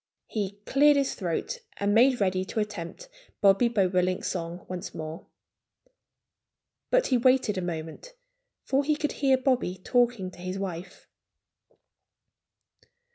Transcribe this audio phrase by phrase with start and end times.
[0.25, 3.07] He cleared his throat and made ready to attempt
[3.39, 5.27] Bobby Bobolink's song once more.
[6.89, 8.13] But he waited a moment,
[8.63, 11.07] for he could hear Bobby talking to his wife.